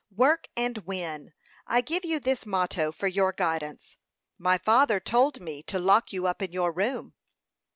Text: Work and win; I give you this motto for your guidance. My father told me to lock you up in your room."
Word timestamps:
Work 0.15 0.47
and 0.57 0.79
win; 0.79 1.31
I 1.67 1.81
give 1.81 2.03
you 2.03 2.19
this 2.19 2.43
motto 2.47 2.91
for 2.91 3.05
your 3.05 3.31
guidance. 3.31 3.97
My 4.39 4.57
father 4.57 4.99
told 4.99 5.39
me 5.39 5.61
to 5.67 5.77
lock 5.77 6.11
you 6.11 6.25
up 6.25 6.41
in 6.41 6.51
your 6.51 6.71
room." 6.71 7.13